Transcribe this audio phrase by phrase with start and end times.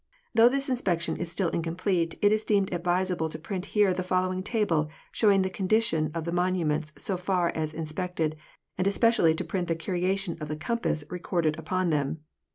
[0.33, 4.41] Though this inspection is still incomplete, it is deemed advisable to print here the following
[4.41, 8.35] table, showing the condi tion of the monuments so far as inspected,
[8.79, 12.21] and especially to print the variation of the compass recorded upon them.